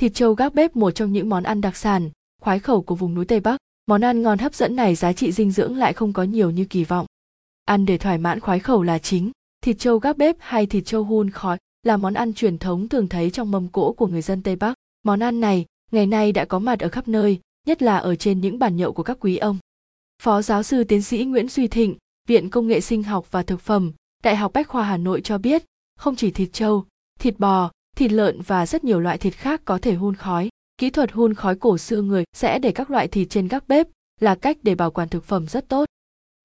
[0.00, 2.10] Thịt trâu gác bếp một trong những món ăn đặc sản,
[2.42, 3.56] khoái khẩu của vùng núi Tây Bắc.
[3.86, 6.64] Món ăn ngon hấp dẫn này giá trị dinh dưỡng lại không có nhiều như
[6.64, 7.06] kỳ vọng.
[7.64, 9.30] Ăn để thỏa mãn khoái khẩu là chính.
[9.64, 13.08] Thịt trâu gác bếp hay thịt trâu hun khói là món ăn truyền thống thường
[13.08, 14.74] thấy trong mâm cỗ của người dân Tây Bắc.
[15.02, 18.40] Món ăn này ngày nay đã có mặt ở khắp nơi, nhất là ở trên
[18.40, 19.58] những bàn nhậu của các quý ông.
[20.22, 21.96] Phó giáo sư tiến sĩ Nguyễn Duy Thịnh,
[22.28, 23.92] Viện Công nghệ Sinh học và Thực phẩm,
[24.22, 25.64] Đại học Bách khoa Hà Nội cho biết,
[25.96, 26.84] không chỉ thịt trâu,
[27.18, 27.70] thịt bò,
[28.00, 30.48] thịt lợn và rất nhiều loại thịt khác có thể hun khói.
[30.78, 33.86] Kỹ thuật hun khói cổ xưa người sẽ để các loại thịt trên gác bếp
[34.20, 35.84] là cách để bảo quản thực phẩm rất tốt.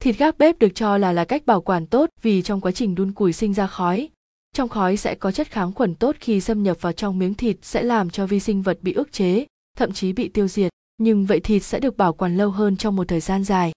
[0.01, 2.95] Thịt gác bếp được cho là là cách bảo quản tốt vì trong quá trình
[2.95, 4.09] đun củi sinh ra khói.
[4.53, 7.57] Trong khói sẽ có chất kháng khuẩn tốt khi xâm nhập vào trong miếng thịt
[7.61, 9.45] sẽ làm cho vi sinh vật bị ức chế,
[9.77, 12.95] thậm chí bị tiêu diệt, nhưng vậy thịt sẽ được bảo quản lâu hơn trong
[12.95, 13.71] một thời gian dài.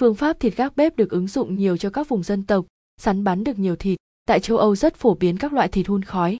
[0.00, 2.66] Phương pháp thịt gác bếp được ứng dụng nhiều cho các vùng dân tộc,
[3.00, 3.98] sắn bắn được nhiều thịt.
[4.26, 6.38] Tại châu Âu rất phổ biến các loại thịt hun khói.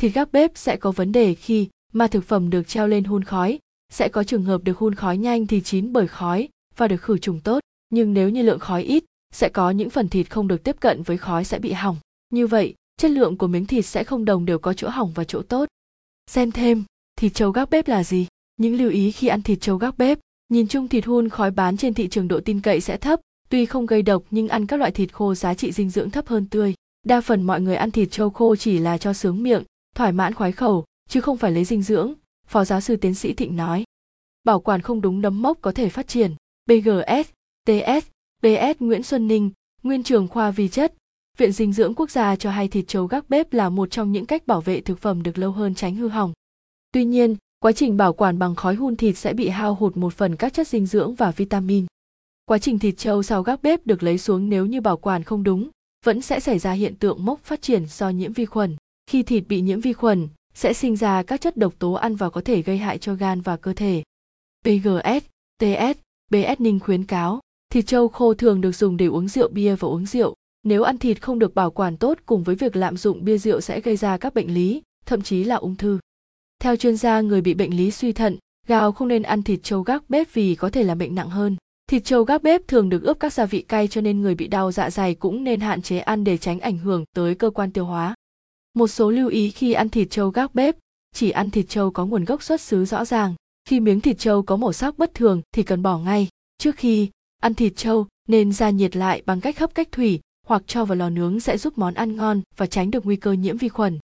[0.00, 3.24] Thịt gác bếp sẽ có vấn đề khi mà thực phẩm được treo lên hun
[3.24, 3.58] khói,
[3.92, 7.18] sẽ có trường hợp được hun khói nhanh thì chín bởi khói và được khử
[7.18, 10.64] trùng tốt, nhưng nếu như lượng khói ít, sẽ có những phần thịt không được
[10.64, 11.96] tiếp cận với khói sẽ bị hỏng.
[12.30, 15.24] Như vậy, chất lượng của miếng thịt sẽ không đồng đều có chỗ hỏng và
[15.24, 15.68] chỗ tốt.
[16.30, 16.84] Xem thêm,
[17.16, 18.26] thịt trâu gác bếp là gì?
[18.56, 21.76] Những lưu ý khi ăn thịt trâu gác bếp, nhìn chung thịt hun khói bán
[21.76, 24.76] trên thị trường độ tin cậy sẽ thấp, tuy không gây độc nhưng ăn các
[24.76, 26.74] loại thịt khô giá trị dinh dưỡng thấp hơn tươi.
[27.02, 29.62] Đa phần mọi người ăn thịt trâu khô chỉ là cho sướng miệng,
[30.00, 32.14] thỏa mãn khoái khẩu, chứ không phải lấy dinh dưỡng,
[32.46, 33.84] Phó giáo sư tiến sĩ Thịnh nói.
[34.44, 36.34] Bảo quản không đúng nấm mốc có thể phát triển.
[36.66, 37.30] BGS,
[37.66, 38.06] TS,
[38.42, 39.50] BS Nguyễn Xuân Ninh,
[39.82, 40.94] Nguyên trường khoa vi chất,
[41.38, 44.26] Viện Dinh dưỡng Quốc gia cho hay thịt trâu gác bếp là một trong những
[44.26, 46.32] cách bảo vệ thực phẩm được lâu hơn tránh hư hỏng.
[46.92, 50.14] Tuy nhiên, quá trình bảo quản bằng khói hun thịt sẽ bị hao hụt một
[50.14, 51.86] phần các chất dinh dưỡng và vitamin.
[52.44, 55.42] Quá trình thịt trâu sau gác bếp được lấy xuống nếu như bảo quản không
[55.42, 55.70] đúng,
[56.04, 58.76] vẫn sẽ xảy ra hiện tượng mốc phát triển do nhiễm vi khuẩn.
[59.10, 62.30] Khi thịt bị nhiễm vi khuẩn, sẽ sinh ra các chất độc tố ăn vào
[62.30, 64.02] có thể gây hại cho gan và cơ thể.
[64.64, 65.24] PGS,
[65.58, 65.98] TS,
[66.30, 67.40] BS Ninh khuyến cáo,
[67.72, 70.34] thịt trâu khô thường được dùng để uống rượu bia và uống rượu.
[70.62, 73.60] Nếu ăn thịt không được bảo quản tốt cùng với việc lạm dụng bia rượu
[73.60, 75.98] sẽ gây ra các bệnh lý, thậm chí là ung thư.
[76.60, 78.36] Theo chuyên gia người bị bệnh lý suy thận,
[78.68, 81.56] gạo không nên ăn thịt trâu gác bếp vì có thể làm bệnh nặng hơn.
[81.90, 84.48] Thịt trâu gác bếp thường được ướp các gia vị cay cho nên người bị
[84.48, 87.72] đau dạ dày cũng nên hạn chế ăn để tránh ảnh hưởng tới cơ quan
[87.72, 88.14] tiêu hóa.
[88.74, 90.76] Một số lưu ý khi ăn thịt trâu gác bếp,
[91.14, 93.34] chỉ ăn thịt trâu có nguồn gốc xuất xứ rõ ràng.
[93.64, 96.28] Khi miếng thịt trâu có màu sắc bất thường thì cần bỏ ngay.
[96.58, 97.10] Trước khi
[97.42, 100.96] ăn thịt trâu nên ra nhiệt lại bằng cách hấp cách thủy hoặc cho vào
[100.96, 103.98] lò nướng sẽ giúp món ăn ngon và tránh được nguy cơ nhiễm vi khuẩn.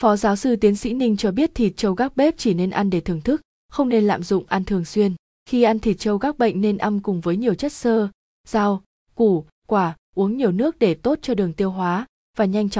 [0.00, 2.90] Phó giáo sư tiến sĩ Ninh cho biết thịt trâu gác bếp chỉ nên ăn
[2.90, 5.14] để thưởng thức, không nên lạm dụng ăn thường xuyên.
[5.46, 8.08] Khi ăn thịt trâu gác bệnh nên ăn cùng với nhiều chất xơ,
[8.48, 8.82] rau,
[9.14, 12.76] củ, quả, uống nhiều nước để tốt cho đường tiêu hóa và nhanh chóng